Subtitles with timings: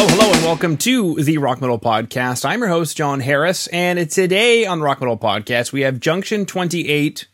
[0.00, 2.44] Hello, hello, and welcome to the Rock Metal Podcast.
[2.44, 6.46] I'm your host, Jon Harris, and today on the Rock Metal Podcast, we have Junction
[6.46, 7.26] 28,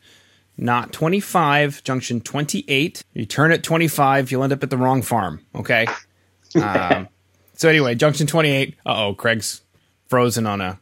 [0.57, 3.03] not 25, Junction 28.
[3.13, 5.85] You turn at 25, you'll end up at the wrong farm, okay?
[6.55, 7.07] Um,
[7.53, 8.77] so anyway, Junction 28.
[8.83, 9.61] Uh oh, Craig's
[10.07, 10.79] frozen on a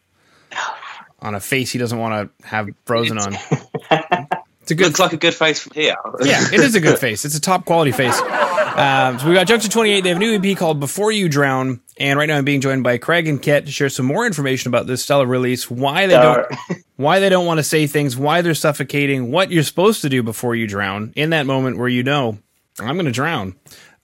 [1.19, 3.35] on a face he doesn't want to have frozen on.
[4.63, 4.85] It's a good.
[4.85, 5.95] Looks like a good face from here.
[6.21, 7.25] yeah, it is a good face.
[7.25, 8.17] It's a top quality face.
[8.17, 10.01] Um, so we got Junction 28.
[10.01, 11.81] They have a new EP called Before You Drown.
[11.97, 14.69] And right now I'm being joined by Craig and Kit to share some more information
[14.69, 16.47] about this stellar release, why they don't
[16.95, 20.23] why they don't want to say things, why they're suffocating, what you're supposed to do
[20.23, 22.37] before you drown in that moment where you know
[22.79, 23.55] I'm going to drown.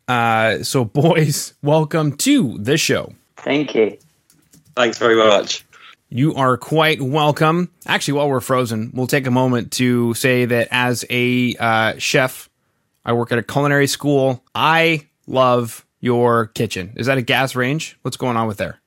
[0.08, 3.14] Uh, so boys, welcome to the show.
[3.38, 3.98] Thank you.
[4.76, 5.66] Thanks very much.
[6.10, 7.72] You are quite welcome.
[7.86, 12.50] Actually, while we're frozen, we'll take a moment to say that as a uh, chef
[13.06, 14.44] I work at a culinary school.
[14.54, 16.94] I love your kitchen.
[16.96, 17.98] Is that a gas range?
[18.02, 18.80] What's going on with there?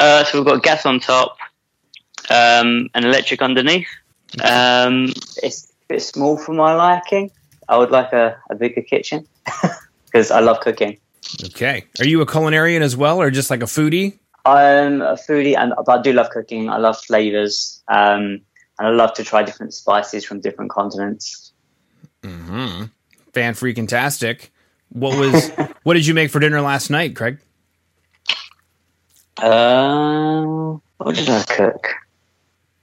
[0.00, 1.36] Uh, so we've got gas on top,
[2.30, 3.88] um, and electric underneath.
[4.42, 7.30] Um, it's a bit small for my liking.
[7.68, 9.26] I would like a, a bigger kitchen
[10.06, 10.98] because I love cooking.
[11.44, 11.84] Okay.
[11.98, 14.18] Are you a culinarian as well, or just like a foodie?
[14.44, 16.70] I'm a foodie, and but I do love cooking.
[16.70, 18.40] I love flavors, um,
[18.78, 21.52] and I love to try different spices from different continents.
[22.22, 22.84] Mm-hmm.
[23.32, 24.52] Fan freaking tastic.
[24.90, 25.50] What was
[25.82, 27.38] what did you make for dinner last night, Craig?
[29.42, 31.88] Um, what did I cook?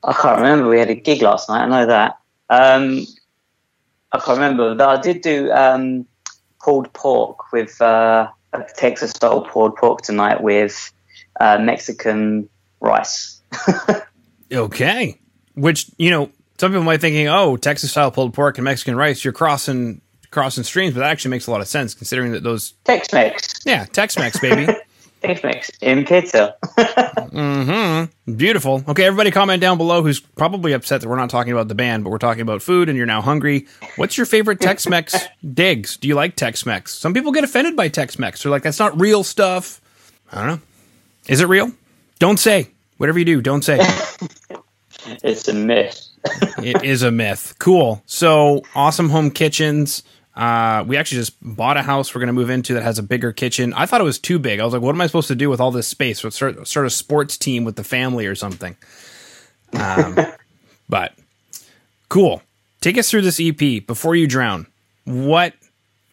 [0.03, 0.69] I can't remember.
[0.69, 1.63] We had a gig last night.
[1.63, 2.19] I know that.
[2.49, 3.05] Um,
[4.11, 4.75] I can't remember.
[4.75, 6.05] But I did do um,
[6.61, 10.93] pulled pork with uh, a Texas style pulled pork tonight with
[11.39, 12.47] uh, Mexican
[12.79, 13.41] rice.
[14.51, 15.19] okay,
[15.55, 18.95] which you know some people might be thinking, oh, Texas style pulled pork and Mexican
[18.95, 20.01] rice, you're crossing
[20.35, 23.61] crossing streams, but that actually makes a lot of sense considering that those Tex Mex.
[23.65, 24.71] Yeah, Tex Mex, baby.
[25.21, 26.55] Tex Mex in pizza.
[26.77, 28.35] mm-hmm.
[28.35, 28.83] Beautiful.
[28.87, 32.03] Okay, everybody comment down below who's probably upset that we're not talking about the band,
[32.03, 33.65] but we're talking about food and you're now hungry.
[33.95, 35.15] What's your favorite Tex Mex
[35.53, 35.97] digs?
[35.97, 36.93] Do you like Tex Mex?
[36.93, 38.43] Some people get offended by Tex Mex.
[38.43, 39.81] They're like, that's not real stuff.
[40.31, 40.61] I don't know.
[41.27, 41.71] Is it real?
[42.19, 42.69] Don't say.
[42.97, 43.79] Whatever you do, don't say.
[45.23, 46.05] it's a myth
[46.59, 47.55] it is a myth.
[47.59, 48.01] Cool.
[48.05, 50.03] So awesome home kitchens.
[50.35, 53.03] Uh, we actually just bought a house we're going to move into that has a
[53.03, 53.73] bigger kitchen.
[53.73, 54.59] I thought it was too big.
[54.59, 56.23] I was like, what am I supposed to do with all this space?
[56.23, 58.75] With start, start a sports team with the family or something.
[59.73, 60.17] Um,
[60.89, 61.13] but
[62.09, 62.41] cool.
[62.81, 64.67] Take us through this EP before you drown.
[65.05, 65.53] What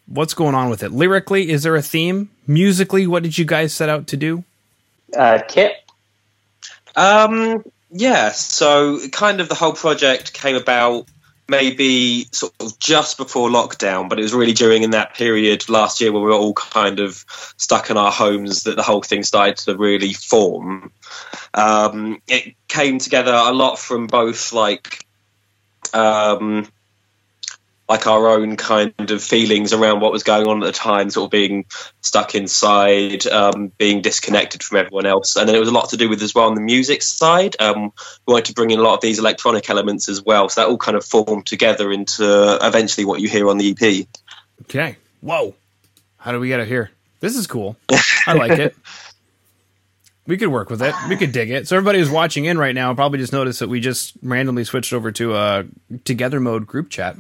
[0.07, 0.93] what's going on with it?
[0.93, 2.31] Lyrically, is there a theme?
[2.47, 4.45] Musically, what did you guys set out to do?
[5.17, 5.77] Uh, Kit.
[6.95, 11.09] Um, yeah, so kind of the whole project came about
[11.53, 16.01] maybe sort of just before lockdown, but it was really during in that period last
[16.01, 17.25] year when we were all kind of
[17.59, 20.91] stuck in our homes that the whole thing started to really form.
[21.53, 25.07] Um, it came together a lot from both like
[25.93, 26.67] um,
[27.89, 31.27] like our own kind of feelings around what was going on at the time, sort
[31.27, 31.67] of being
[32.01, 35.37] stuck inside, um, being disconnected from everyone else.
[35.37, 37.57] And then it was a lot to do with as well on the music side.
[37.61, 37.93] Um,
[38.27, 40.49] we wanted to bring in a lot of these electronic elements as well.
[40.49, 44.07] So that all kind of formed together into eventually what you hear on the EP.
[44.63, 44.97] Okay.
[45.21, 45.55] Whoa.
[46.17, 46.91] How do we get it here?
[47.21, 47.77] This is cool.
[48.27, 48.77] I like it.
[50.27, 50.95] We could work with it.
[51.09, 51.67] We could dig it.
[51.67, 54.93] So everybody who's watching in right now probably just noticed that we just randomly switched
[54.93, 55.65] over to a
[56.05, 57.17] together mode group chat.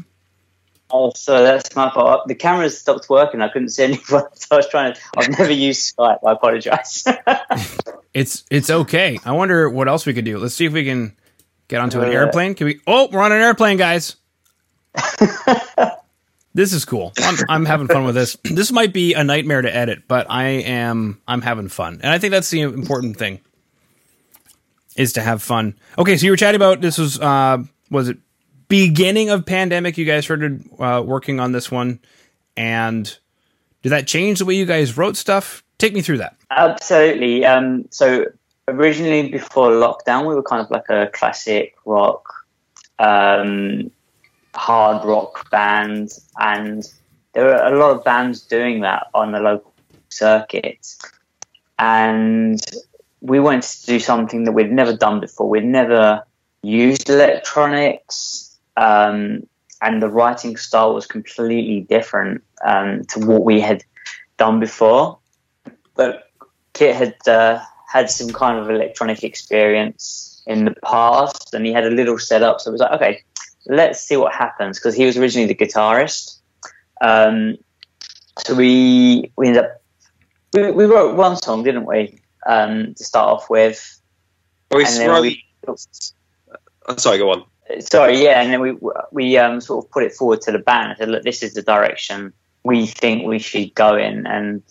[0.94, 2.28] Oh, so that's my fault.
[2.28, 3.40] The cameras stopped working.
[3.40, 4.02] I couldn't see anyone.
[4.34, 5.00] So I was trying to.
[5.16, 6.18] I've never used Skype.
[6.26, 7.04] I apologize.
[8.14, 9.18] it's it's okay.
[9.24, 10.38] I wonder what else we could do.
[10.38, 11.16] Let's see if we can
[11.68, 12.54] get onto an uh, airplane.
[12.54, 12.80] Can we?
[12.86, 14.16] Oh, we're on an airplane, guys.
[16.54, 17.12] this is cool.
[17.18, 18.36] I'm, I'm having fun with this.
[18.44, 21.20] This might be a nightmare to edit, but I am.
[21.26, 23.40] I'm having fun, and I think that's the important thing.
[24.96, 25.76] Is to have fun.
[25.96, 28.18] Okay, so you were chatting about this was uh was it
[28.72, 32.00] beginning of pandemic, you guys started uh, working on this one,
[32.56, 33.18] and
[33.82, 35.62] did that change the way you guys wrote stuff?
[35.76, 36.36] Take me through that.
[36.50, 37.44] Absolutely.
[37.44, 38.24] Um, so
[38.68, 42.24] originally, before lockdown, we were kind of like a classic rock,
[42.98, 43.90] um,
[44.54, 46.90] hard rock band, and
[47.34, 49.74] there were a lot of bands doing that on the local
[50.08, 50.96] circuit,
[51.78, 52.58] and
[53.20, 55.46] we wanted to do something that we'd never done before.
[55.46, 56.24] We'd never
[56.62, 58.41] used electronics
[58.76, 59.42] um,
[59.80, 63.84] and the writing style was completely different um, to what we had
[64.36, 65.18] done before.
[65.94, 66.30] But
[66.72, 71.84] Kit had uh, had some kind of electronic experience in the past, and he had
[71.84, 72.60] a little setup.
[72.60, 73.22] So it was like, okay,
[73.66, 76.38] let's see what happens because he was originally the guitarist.
[77.00, 77.56] Um,
[78.38, 79.82] so we we ended up
[80.52, 82.18] we, we wrote one song, didn't we?
[82.46, 84.00] Um, to start off with.
[84.72, 84.84] We
[85.20, 85.44] we-
[86.88, 87.44] Oh, sorry, go on.
[87.80, 88.76] Sorry, yeah, and then we
[89.12, 91.54] we um, sort of put it forward to the band and said, look, this is
[91.54, 92.32] the direction
[92.64, 94.62] we think we should go in, and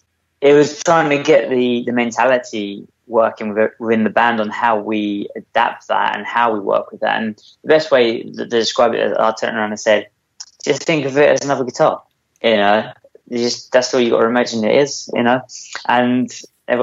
[0.42, 5.28] it was trying to get the the mentality working within the band on how we
[5.36, 7.22] adapt that and how we work with that.
[7.22, 10.08] And the best way to describe it, I turned around and said,
[10.64, 12.02] just think of it as another guitar.
[12.42, 12.92] You know,
[13.30, 15.10] you just that's all you got to imagine it is.
[15.14, 15.42] You know,
[15.88, 16.32] and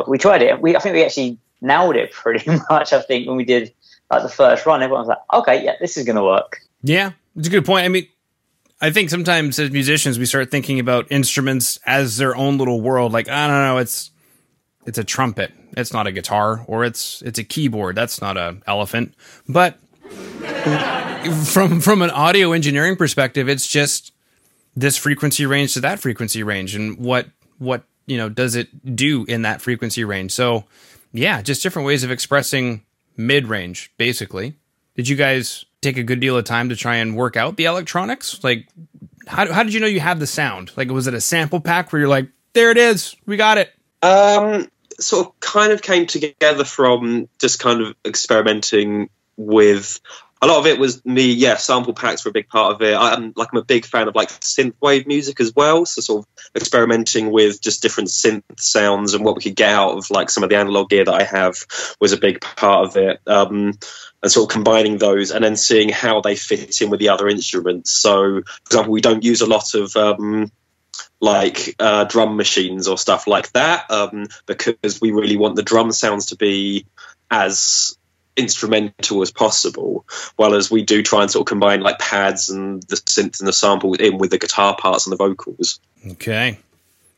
[0.07, 0.61] we tried it.
[0.61, 2.93] We I think we actually nailed it pretty much.
[2.93, 3.73] I think when we did
[4.11, 6.61] like the first run, everyone was like, okay, yeah, this is going to work.
[6.83, 7.85] Yeah, it's a good point.
[7.85, 8.07] I mean,
[8.81, 13.13] I think sometimes as musicians we start thinking about instruments as their own little world.
[13.13, 14.11] Like I don't know, it's
[14.87, 15.53] it's a trumpet.
[15.77, 17.97] It's not a guitar, or it's it's a keyboard.
[17.97, 19.15] That's not a elephant.
[19.49, 19.79] But
[21.45, 24.13] from from an audio engineering perspective, it's just
[24.77, 27.27] this frequency range to that frequency range, and what
[27.59, 30.31] what you know does it do in that frequency range?
[30.31, 30.65] So
[31.13, 32.83] yeah, just different ways of expressing
[33.19, 34.55] mid range, basically.
[34.95, 37.67] Did you guys take a good deal of time to try and work out the
[37.67, 38.43] electronics?
[38.43, 38.69] Like,
[39.27, 40.73] how, how did you know you had the sound?
[40.77, 43.71] Like, was it a sample pack where you're like, there it is, we got it?
[44.03, 50.01] Um, sort of kind of came together from just kind of experimenting with
[50.41, 52.97] a lot of it was me yeah sample packs were a big part of it.
[52.97, 56.29] I'm like i'm a big fan of like synthwave music as well so sort of
[56.55, 60.43] experimenting with just different synth sounds and what we could get out of like some
[60.43, 61.57] of the analog gear that i have
[62.01, 63.73] was a big part of it um,
[64.23, 67.29] and sort of combining those and then seeing how they fit in with the other
[67.29, 67.91] instruments.
[67.91, 70.51] So for example we don't use a lot of um,
[71.21, 75.93] like uh, drum machines or stuff like that um, because we really want the drum
[75.93, 76.87] sounds to be
[77.31, 77.97] as
[78.39, 80.07] instrumental as possible
[80.37, 83.49] while as we do try and sort of combine like pads and the synth and
[83.49, 85.81] the sample in with the guitar parts and the vocals
[86.13, 86.59] Okay.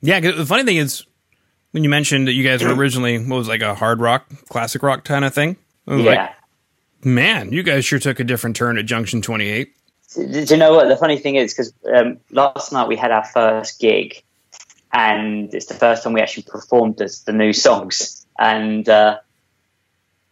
[0.03, 1.05] Yeah, 'cause the funny thing is,
[1.73, 4.83] when you mentioned that you guys were originally, what was like a hard rock, classic
[4.83, 5.57] rock kind of thing?
[5.87, 5.97] Yeah.
[5.97, 6.31] like,
[7.05, 9.73] man, you guys sure took a different turn at Junction 28.
[10.17, 11.53] Do you know what the funny thing is?
[11.53, 14.23] Because um, last night we had our first gig,
[14.93, 19.19] and it's the first time we actually performed this, the new songs, and uh,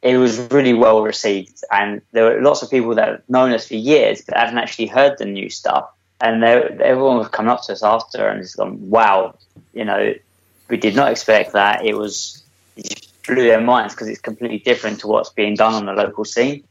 [0.02, 1.64] it was really well received.
[1.70, 4.86] And there were lots of people that have known us for years but hadn't actually
[4.86, 5.90] heard the new stuff,
[6.20, 9.34] and everyone was coming up to us after and just gone, "Wow,
[9.72, 10.14] you know,
[10.68, 12.42] we did not expect that." It was
[12.76, 15.92] it just blew their minds because it's completely different to what's being done on the
[15.92, 16.64] local scene.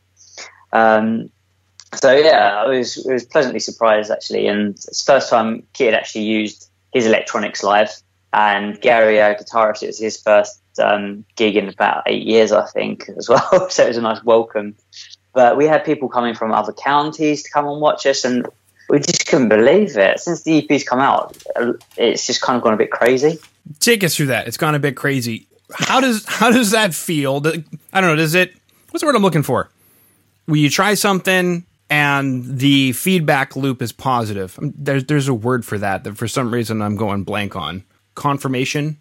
[0.73, 1.29] Um,
[1.95, 5.93] so yeah, I was I was pleasantly surprised actually, and it's the first time Kit
[5.93, 7.91] had actually used his electronics live,
[8.33, 12.65] and Gary, our guitarist, it was his first um, gig in about eight years, I
[12.65, 13.69] think, as well.
[13.69, 14.75] so it was a nice welcome.
[15.33, 18.47] But we had people coming from other counties to come and watch us, and
[18.89, 20.19] we just couldn't believe it.
[20.19, 21.37] Since the EP's come out,
[21.95, 23.37] it's just kind of gone a bit crazy.
[23.79, 24.47] Take us through that.
[24.47, 25.47] It's gone a bit crazy.
[25.73, 27.45] How does how does that feel?
[27.45, 28.15] I don't know.
[28.15, 28.55] Does it?
[28.89, 29.69] What's the word I'm looking for?
[30.47, 34.57] Will you try something and the feedback loop is positive?
[34.61, 37.83] There's there's a word for that that for some reason I'm going blank on.
[38.15, 38.97] Confirmation.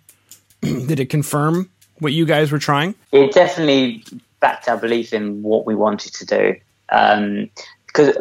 [0.86, 2.94] Did it confirm what you guys were trying?
[3.12, 4.04] it definitely
[4.40, 6.54] backed our belief in what we wanted to do.
[6.88, 7.50] Um,
[7.86, 8.16] because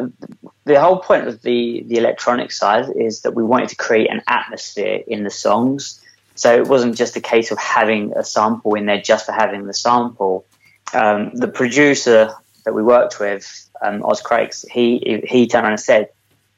[0.63, 4.21] the whole point of the, the electronic side is that we wanted to create an
[4.25, 6.02] atmosphere in the songs.
[6.35, 9.66] So it wasn't just a case of having a sample in there just for having
[9.66, 10.45] the sample.
[10.94, 12.33] Um, the producer
[12.64, 16.09] that we worked with, um, Oz Crakes, he he turned around and said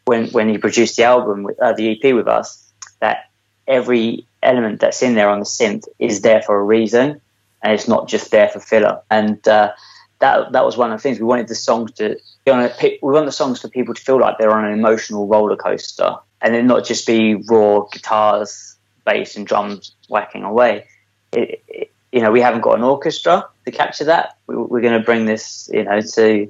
[0.06, 3.30] when when he produced the album, uh, the EP with us, that
[3.68, 7.22] every element that's in there on the synth is there for a reason,
[7.62, 9.02] and it's not just there for filler.
[9.12, 9.74] And uh,
[10.20, 12.62] that that was one of the things we wanted the songs to on.
[12.64, 15.56] A, we want the songs for people to feel like they're on an emotional roller
[15.56, 18.76] coaster, and then not just be raw guitars,
[19.06, 20.86] bass, and drums whacking away.
[21.34, 24.38] It, it, you know, we haven't got an orchestra to capture that.
[24.48, 26.46] We, we're going to bring this, you know, to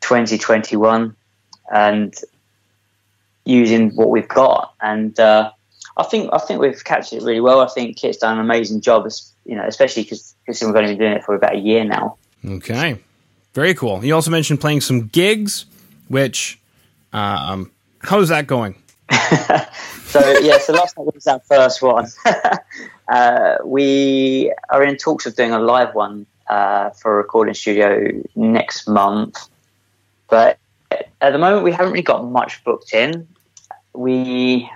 [0.00, 1.16] 2021
[1.72, 2.14] and
[3.44, 4.74] using what we've got.
[4.80, 5.52] And uh,
[5.96, 7.60] I think I think we've captured it really well.
[7.60, 9.08] I think Kit's done an amazing job,
[9.44, 12.16] you know, especially because we've only been doing it for about a year now.
[12.44, 12.98] Okay,
[13.52, 14.04] very cool.
[14.04, 15.66] You also mentioned playing some gigs,
[16.08, 16.58] which
[17.12, 17.70] um,
[18.00, 18.74] how's that going?
[20.14, 22.06] So yeah, so last night was our first one.
[23.08, 28.22] uh, we are in talks of doing a live one uh, for a recording studio
[28.36, 29.48] next month,
[30.30, 30.56] but
[31.20, 33.26] at the moment we haven't really got much booked in.
[33.92, 34.70] We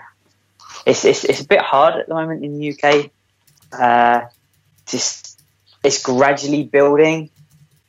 [0.88, 3.10] it's it's, it's a bit hard at the moment in the UK.
[3.72, 4.26] Uh,
[4.86, 5.40] just
[5.84, 7.30] it's gradually building,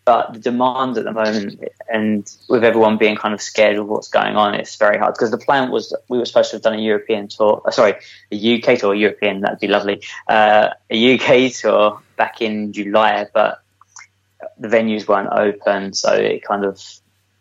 [0.04, 4.10] but the demand at the moment, and with everyone being kind of scared of what's
[4.10, 6.74] going on, it's very hard because the plan was we were supposed to have done
[6.74, 7.62] a European tour.
[7.66, 7.94] Uh, sorry,
[8.32, 10.02] a UK tour, European that'd be lovely.
[10.28, 13.64] Uh, a UK tour back in July, but
[14.58, 16.84] the venues weren't open, so it kind of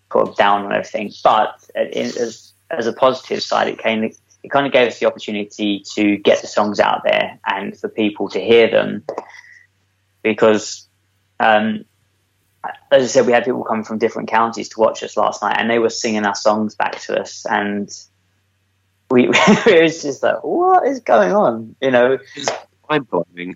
[0.09, 1.13] put a down on everything.
[1.25, 4.13] But as as a positive side, it came
[4.49, 7.91] it kind of gave us the opportunity to get the songs out there and for
[7.91, 9.05] people to hear them
[10.23, 10.89] because
[11.39, 11.85] um,
[12.91, 15.57] as I said, we had people coming from different counties to watch us last night,
[15.59, 17.89] and they were singing our songs back to us, and
[19.11, 21.77] we it was just like, what is going on?
[21.81, 22.51] You know, it's
[22.89, 23.55] mind blowing.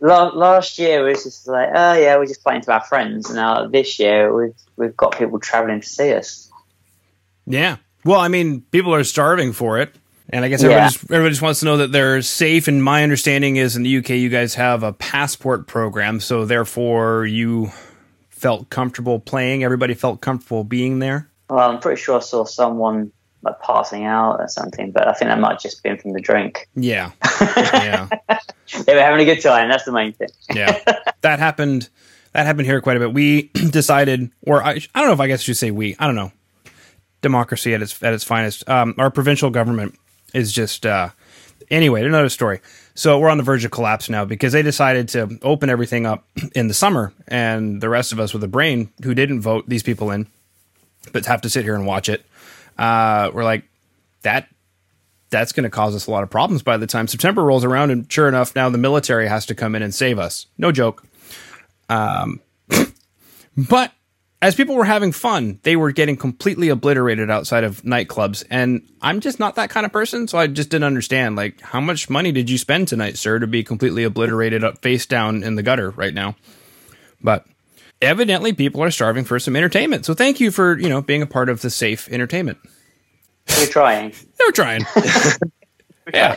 [0.00, 3.30] last year it was just like, oh yeah, we're just playing to our friends.
[3.30, 6.50] Now this year we've we've got people traveling to see us.
[7.46, 9.94] Yeah, well, I mean, people are starving for it.
[10.30, 10.88] And I guess everybody, yeah.
[10.88, 12.66] just, everybody just wants to know that they're safe.
[12.66, 16.18] And my understanding is in the UK, you guys have a passport program.
[16.18, 17.70] So therefore, you
[18.30, 19.64] felt comfortable playing.
[19.64, 21.28] Everybody felt comfortable being there.
[21.50, 25.28] Well, I'm pretty sure I saw someone like passing out or something, but I think
[25.28, 26.68] that might just been from the drink.
[26.74, 27.10] Yeah.
[27.40, 28.08] yeah.
[28.86, 29.68] they were having a good time.
[29.68, 30.30] That's the main thing.
[30.54, 30.80] yeah.
[31.20, 31.90] That happened.
[32.32, 33.12] That happened here quite a bit.
[33.12, 36.16] We decided, or I, I don't know if I guess should say we, I don't
[36.16, 36.32] know
[37.24, 38.68] democracy at its at its finest.
[38.68, 39.98] Um, our provincial government
[40.32, 41.08] is just uh,
[41.70, 42.60] anyway another story.
[42.94, 46.24] So we're on the verge of collapse now because they decided to open everything up
[46.54, 49.82] in the summer, and the rest of us with a brain who didn't vote these
[49.82, 50.28] people in,
[51.12, 52.24] but have to sit here and watch it.
[52.78, 53.64] Uh, we're like
[54.22, 54.48] that.
[55.30, 57.90] That's going to cause us a lot of problems by the time September rolls around,
[57.90, 60.46] and sure enough, now the military has to come in and save us.
[60.58, 61.04] No joke.
[61.88, 62.40] Um,
[63.56, 63.92] but
[64.44, 68.44] as people were having fun, they were getting completely obliterated outside of nightclubs.
[68.50, 71.34] And I'm just not that kind of person, so I just didn't understand.
[71.34, 75.06] Like, how much money did you spend tonight, sir, to be completely obliterated up face
[75.06, 76.36] down in the gutter right now?
[77.22, 77.46] But
[78.02, 80.04] evidently, people are starving for some entertainment.
[80.04, 82.58] So thank you for you know being a part of the safe entertainment.
[83.48, 84.12] We're trying.
[84.38, 84.84] They're trying.
[86.12, 86.36] yeah.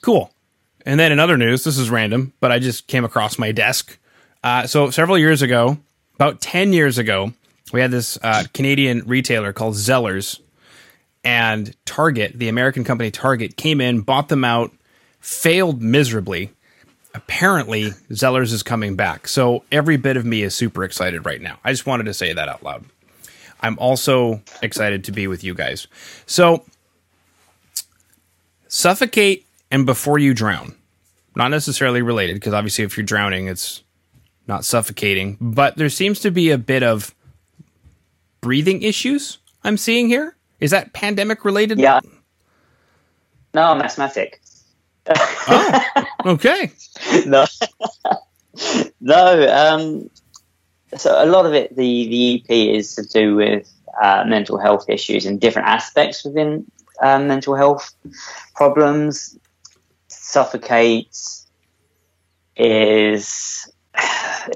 [0.00, 0.32] Cool.
[0.84, 3.96] And then in other news, this is random, but I just came across my desk.
[4.42, 5.78] Uh, so several years ago,
[6.16, 7.32] about 10 years ago,
[7.72, 10.40] we had this uh, Canadian retailer called Zellers,
[11.24, 14.72] and Target, the American company Target, came in, bought them out,
[15.18, 16.52] failed miserably.
[17.14, 19.26] Apparently, Zellers is coming back.
[19.26, 21.58] So every bit of me is super excited right now.
[21.64, 22.84] I just wanted to say that out loud.
[23.60, 25.88] I'm also excited to be with you guys.
[26.26, 26.64] So,
[28.68, 30.76] suffocate and before you drown.
[31.34, 33.82] Not necessarily related, because obviously, if you're drowning, it's
[34.46, 37.14] not suffocating, but there seems to be a bit of
[38.40, 40.36] breathing issues I'm seeing here.
[40.60, 41.78] Is that pandemic related?
[41.78, 42.00] Yeah.
[43.52, 44.40] No, I'm asthmatic.
[45.08, 45.84] oh,
[46.26, 46.70] okay.
[47.26, 47.46] no,
[49.00, 49.48] no.
[49.48, 50.10] Um,
[50.96, 54.88] so a lot of it, the the EP is to do with uh, mental health
[54.88, 56.70] issues and different aspects within
[57.02, 57.94] um, mental health
[58.54, 59.38] problems.
[60.08, 61.46] Suffocates
[62.56, 63.70] is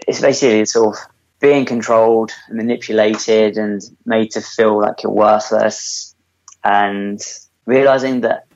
[0.06, 1.02] it's basically sort of
[1.40, 6.14] being controlled, manipulated, and made to feel like you're worthless,
[6.62, 7.20] and
[7.66, 8.46] realizing that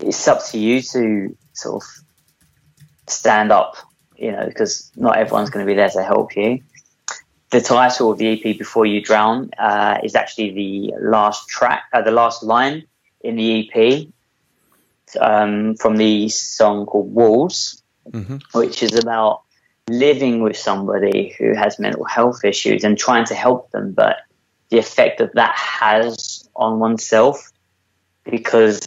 [0.00, 1.88] it's up to you to sort of
[3.06, 3.76] stand up,
[4.16, 6.60] you know, because not everyone's going to be there to help you.
[7.50, 12.02] The title of the EP, Before You Drown, uh, is actually the last track, uh,
[12.02, 12.86] the last line
[13.22, 14.08] in the EP
[15.20, 18.36] um, from the song called Walls, mm-hmm.
[18.52, 19.42] which is about
[19.88, 24.18] living with somebody who has mental health issues and trying to help them, but
[24.70, 27.50] the effect that that has on oneself.
[28.24, 28.80] Because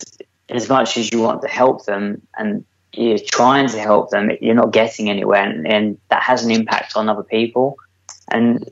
[0.50, 4.56] as much as you want to help them and you're trying to help them, you're
[4.56, 7.78] not getting anywhere, and, and that has an impact on other people.
[8.30, 8.70] And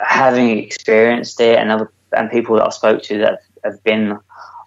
[0.00, 4.18] having experienced it, and other and people that I spoke to that have been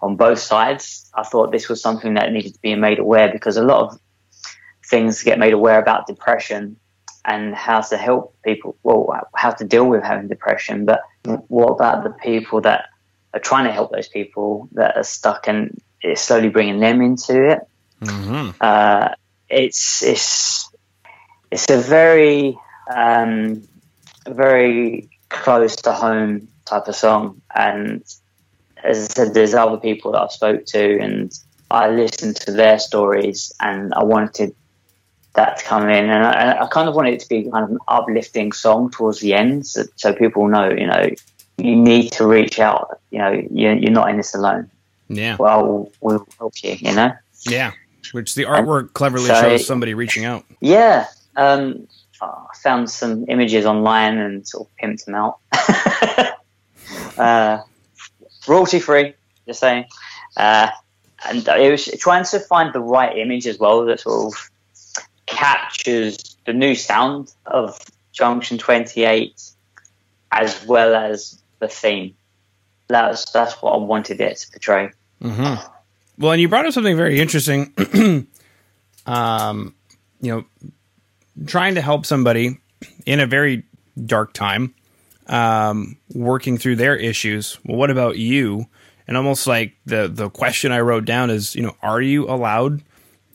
[0.01, 3.57] on both sides, I thought this was something that needed to be made aware because
[3.57, 3.99] a lot of
[4.85, 6.77] things get made aware about depression
[7.25, 10.85] and how to help people, well, how to deal with having depression.
[10.85, 11.01] But
[11.47, 12.89] what about the people that
[13.33, 17.51] are trying to help those people that are stuck and it's slowly bringing them into
[17.51, 17.59] it?
[18.01, 18.51] Mm-hmm.
[18.59, 19.09] Uh,
[19.49, 20.69] it's it's
[21.51, 22.57] it's a very
[22.93, 23.63] um,
[24.27, 28.03] very close to home type of song, and
[28.83, 31.31] as I said, there's other people that I've spoke to, and
[31.71, 34.55] I listened to their stories, and I wanted
[35.33, 37.79] that's come in, and I, I, kind of want it to be kind of an
[37.87, 41.09] uplifting song towards the end, so, so people know, you know,
[41.57, 42.99] you need to reach out.
[43.11, 44.69] You know, you're, you're not in this alone.
[45.09, 45.37] Yeah.
[45.39, 46.75] Well, we'll help you.
[46.79, 47.11] You know.
[47.47, 47.71] Yeah.
[48.11, 50.45] Which the artwork cleverly so, shows somebody reaching out.
[50.59, 51.07] Yeah.
[51.35, 51.87] Um,
[52.21, 55.39] I found some images online and sort of pimped them out.
[57.17, 57.63] uh,
[58.47, 59.13] royalty free,
[59.47, 59.85] just saying.
[60.37, 60.69] Uh,
[61.25, 64.51] and it was trying to find the right image as well that sort of
[65.33, 67.79] captures the new sound of
[68.11, 69.41] Junction 28
[70.31, 72.15] as well as the theme.
[72.87, 74.91] That's that's what I wanted it to portray.
[75.21, 75.67] Mm-hmm.
[76.17, 77.73] Well, and you brought up something very interesting.
[79.05, 79.75] um,
[80.21, 80.45] you know,
[81.47, 82.59] trying to help somebody
[83.05, 83.63] in a very
[84.05, 84.75] dark time,
[85.27, 87.57] um, working through their issues.
[87.65, 88.67] Well, what about you?
[89.07, 92.83] And almost like the the question I wrote down is, you know, are you allowed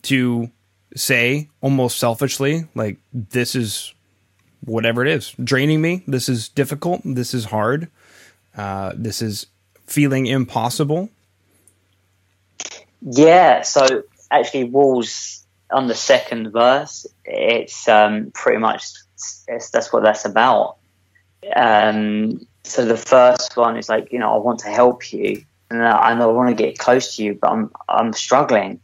[0.02, 0.50] to
[0.94, 3.94] say almost selfishly, like this is
[4.64, 6.02] whatever it is, draining me.
[6.06, 7.02] This is difficult.
[7.04, 7.88] This is hard.
[8.56, 9.46] Uh, this is
[9.86, 11.10] feeling impossible.
[13.02, 13.62] Yeah.
[13.62, 18.84] So actually, Walls on the second verse, it's um, pretty much
[19.46, 20.76] it's, that's what that's about.
[21.54, 25.82] Um, so the first one is like, you know, I want to help you, and
[25.82, 28.80] I, I want to get close to you, but I'm I'm struggling.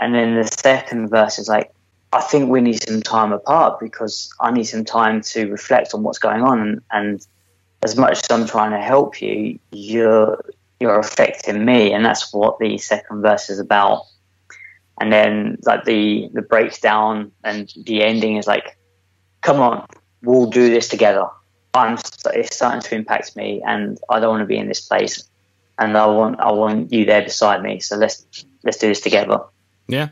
[0.00, 1.70] And then the second verse is like,
[2.12, 6.02] I think we need some time apart because I need some time to reflect on
[6.02, 6.60] what's going on.
[6.60, 7.26] And, and
[7.84, 10.42] as much as I'm trying to help you, you're
[10.80, 14.04] you're affecting me, and that's what the second verse is about.
[15.00, 18.76] And then like the the breakdown and the ending is like,
[19.42, 19.86] come on,
[20.22, 21.26] we'll do this together.
[21.74, 21.98] I'm
[22.34, 25.28] it's starting to impact me, and I don't want to be in this place,
[25.78, 27.80] and I want I want you there beside me.
[27.80, 28.26] So let's
[28.64, 29.40] let's do this together.
[29.90, 30.08] Yeah,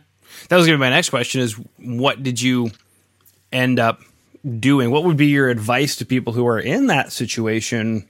[0.49, 2.70] that was going to be my next question: is what did you
[3.52, 4.02] end up
[4.58, 4.90] doing?
[4.90, 8.08] What would be your advice to people who are in that situation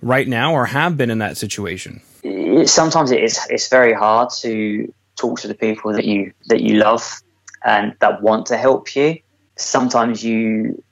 [0.00, 2.02] right now, or have been in that situation?
[2.66, 3.38] Sometimes it is.
[3.50, 7.20] It's very hard to talk to the people that you that you love
[7.64, 9.18] and that want to help you.
[9.56, 10.82] Sometimes you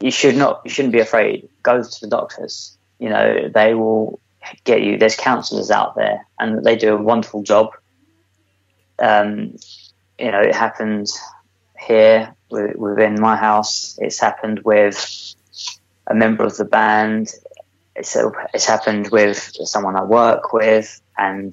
[0.00, 1.48] you should not you shouldn't be afraid.
[1.62, 2.76] Go to the doctors.
[2.98, 4.20] You know they will
[4.64, 4.98] get you.
[4.98, 7.70] There's counsellors out there, and they do a wonderful job
[8.98, 9.56] um,
[10.18, 11.08] you know, it happened
[11.78, 13.98] here within my house.
[14.00, 15.34] It's happened with
[16.06, 17.32] a member of the band.
[17.94, 18.16] It's,
[18.54, 21.52] it's happened with someone I work with, and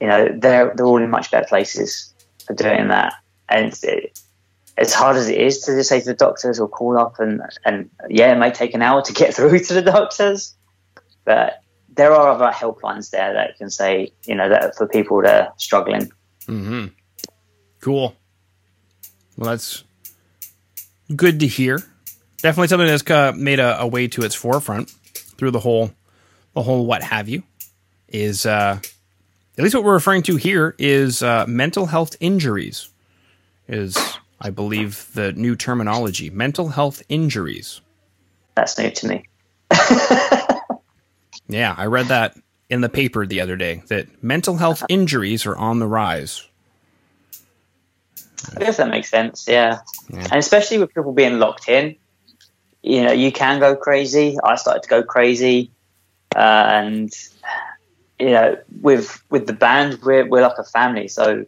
[0.00, 2.14] you know, they're they're all in much better places
[2.46, 3.14] for doing that.
[3.48, 4.20] And it,
[4.76, 7.40] as hard as it is to just say to the doctors or call up and
[7.64, 10.54] and yeah, it may take an hour to get through to the doctors,
[11.24, 11.60] but
[11.96, 15.52] there are other helplines there that can say, you know, that for people that are
[15.56, 16.10] struggling.
[16.48, 16.86] Mm-hmm.
[17.80, 18.16] Cool.
[19.36, 19.84] Well, that's
[21.14, 21.78] good to hear.
[22.38, 25.90] Definitely something that's uh, made a, a, way to its forefront through the whole,
[26.54, 27.42] the whole what have you,
[28.08, 28.78] is uh,
[29.56, 32.90] at least what we're referring to here is uh, mental health injuries.
[33.66, 33.96] Is
[34.40, 37.80] I believe the new terminology, mental health injuries.
[38.54, 39.24] That's new to me.
[41.48, 42.36] yeah, I read that
[42.74, 46.44] in the paper the other day that mental health injuries are on the rise.
[48.56, 49.78] I guess that makes sense, yeah.
[50.10, 50.24] yeah.
[50.24, 51.94] And especially with people being locked in,
[52.82, 54.36] you know, you can go crazy.
[54.42, 55.70] I started to go crazy,
[56.34, 57.12] uh, and
[58.18, 61.06] you know, with with the band, we're we're like a family.
[61.08, 61.46] So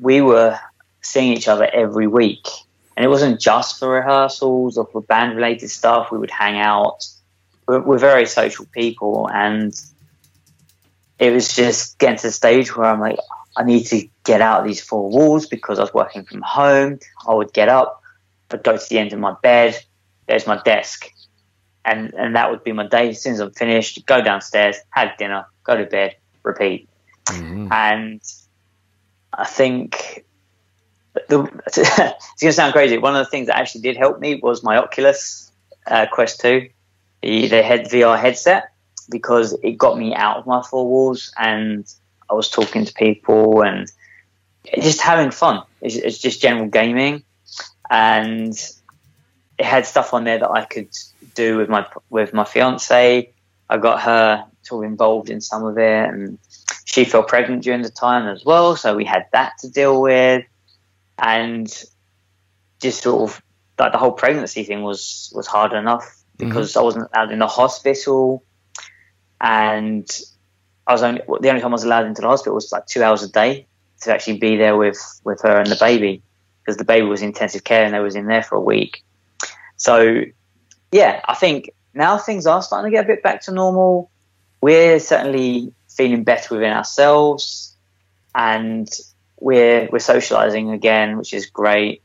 [0.00, 0.58] we were
[1.02, 2.48] seeing each other every week,
[2.96, 6.10] and it wasn't just for rehearsals or for band related stuff.
[6.10, 7.06] We would hang out.
[7.68, 9.72] We're, we're very social people, and
[11.22, 13.16] it was just getting to the stage where I'm like,
[13.56, 16.98] I need to get out of these four walls because I was working from home.
[17.28, 18.02] I would get up,
[18.50, 19.80] I'd go to the end of my bed,
[20.26, 21.12] there's my desk.
[21.84, 23.10] And, and that would be my day.
[23.10, 26.88] As soon as I'm finished, go downstairs, have dinner, go to bed, repeat.
[27.26, 27.68] Mm-hmm.
[27.70, 28.20] And
[29.32, 30.24] I think
[31.28, 32.98] the, it's going to sound crazy.
[32.98, 35.52] One of the things that actually did help me was my Oculus
[35.86, 36.68] uh, Quest 2,
[37.22, 38.71] the, the head VR headset
[39.12, 41.86] because it got me out of my four walls and
[42.32, 43.90] I was talking to people and
[44.80, 45.62] just having fun.
[45.80, 47.24] It's, it's just general gaming,
[47.90, 48.52] and
[49.58, 50.88] it had stuff on there that I could
[51.34, 53.30] do with my with my fiance.
[53.68, 56.38] I got her sort of involved in some of it, and
[56.84, 60.44] she fell pregnant during the time as well, so we had that to deal with,
[61.18, 61.84] and
[62.80, 63.42] just sort of
[63.78, 66.04] like the whole pregnancy thing was was hard enough
[66.38, 66.48] mm-hmm.
[66.48, 66.80] because mm-hmm.
[66.80, 68.42] I wasn't out in the hospital
[69.42, 70.08] and
[70.86, 73.02] I was only the only time I was allowed into the hospital was like two
[73.02, 73.66] hours a day
[74.02, 76.22] to actually be there with with her and the baby
[76.62, 79.02] because the baby was in intensive care and I was in there for a week.
[79.76, 80.22] So
[80.92, 84.10] yeah, I think now things are starting to get a bit back to normal.
[84.60, 87.76] We're certainly feeling better within ourselves,
[88.34, 88.88] and
[89.40, 92.02] we're we're socializing again, which is great.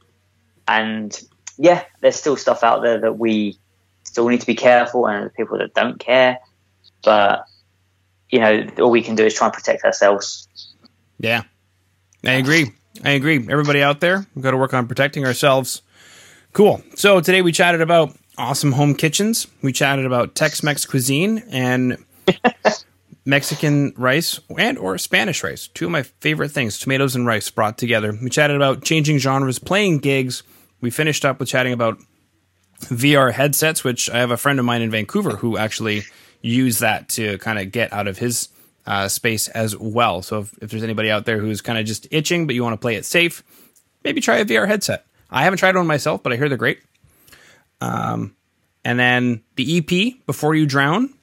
[0.67, 1.17] And
[1.57, 3.59] yeah, there's still stuff out there that we
[4.03, 6.39] still need to be careful, and people that don't care.
[7.03, 7.45] But
[8.29, 10.47] you know, all we can do is try and protect ourselves.
[11.19, 11.43] Yeah,
[12.25, 12.71] I agree.
[13.03, 13.45] I agree.
[13.49, 15.81] Everybody out there, we've got to work on protecting ourselves.
[16.53, 16.81] Cool.
[16.95, 19.47] So today we chatted about awesome home kitchens.
[19.61, 22.03] We chatted about Tex-Mex cuisine and
[23.25, 25.67] Mexican rice and or Spanish rice.
[25.67, 28.17] Two of my favorite things, tomatoes and rice brought together.
[28.21, 30.43] We chatted about changing genres, playing gigs.
[30.81, 31.99] We finished up with chatting about
[32.81, 36.03] VR headsets, which I have a friend of mine in Vancouver who actually
[36.41, 38.49] used that to kind of get out of his
[38.85, 40.21] uh, space as well.
[40.21, 42.73] So if, if there's anybody out there who's kind of just itching, but you want
[42.73, 43.43] to play it safe,
[44.03, 45.05] maybe try a VR headset.
[45.29, 46.79] I haven't tried one myself, but I hear they're great.
[47.81, 48.35] Um,
[48.85, 51.13] and then the EP, Before You Drown.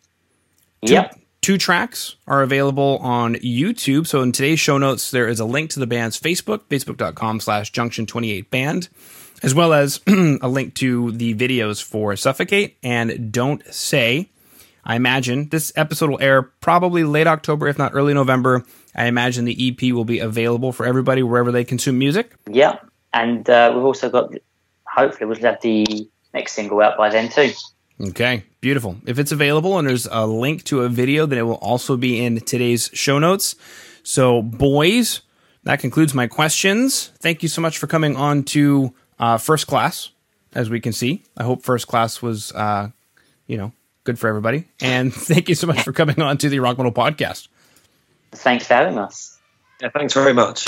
[0.84, 1.18] Two, yep.
[1.40, 4.06] Two tracks are available on YouTube.
[4.06, 7.72] So in today's show notes, there is a link to the band's Facebook, facebook.com slash
[7.72, 8.88] junction28band,
[9.42, 14.30] as well as a link to the videos for Suffocate and Don't Say.
[14.84, 18.64] I imagine this episode will air probably late October, if not early November.
[18.94, 22.34] I imagine the EP will be available for everybody wherever they consume music.
[22.50, 22.78] Yeah,
[23.12, 24.34] and uh, we've also got,
[24.86, 27.52] hopefully, we'll have the next single out by then too.
[28.00, 28.96] Okay, beautiful.
[29.06, 32.22] If it's available and there's a link to a video, then it will also be
[32.24, 33.54] in today's show notes.
[34.02, 35.22] So, boys,
[35.62, 37.12] that concludes my questions.
[37.20, 40.10] Thank you so much for coming on to uh, first class.
[40.54, 42.90] As we can see, I hope first class was, uh,
[43.46, 43.72] you know,
[44.04, 44.64] good for everybody.
[44.80, 47.48] And thank you so much for coming on to the Rock Metal Podcast.
[48.32, 49.38] Thanks for having us.
[49.80, 50.64] Yeah, thanks very much.